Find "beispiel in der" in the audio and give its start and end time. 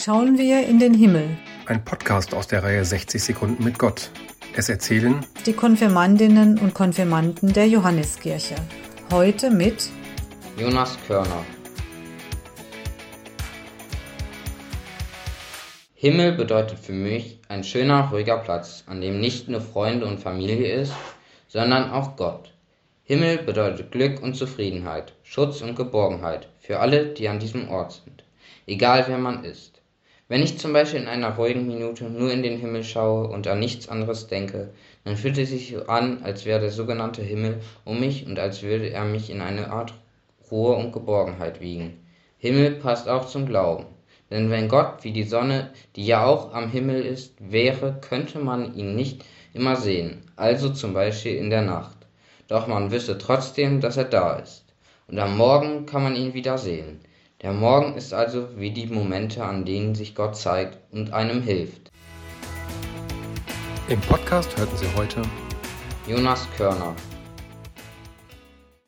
50.94-51.62